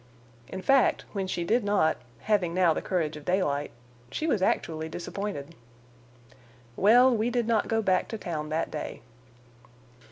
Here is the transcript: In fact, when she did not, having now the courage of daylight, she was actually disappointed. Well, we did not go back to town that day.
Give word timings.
In 0.47 0.63
fact, 0.63 1.05
when 1.11 1.27
she 1.27 1.43
did 1.43 1.63
not, 1.63 1.95
having 2.21 2.55
now 2.55 2.73
the 2.73 2.81
courage 2.81 3.15
of 3.15 3.23
daylight, 3.23 3.69
she 4.09 4.25
was 4.25 4.41
actually 4.41 4.89
disappointed. 4.89 5.53
Well, 6.75 7.15
we 7.15 7.29
did 7.29 7.45
not 7.45 7.67
go 7.67 7.83
back 7.83 8.07
to 8.07 8.17
town 8.17 8.49
that 8.49 8.71
day. 8.71 9.03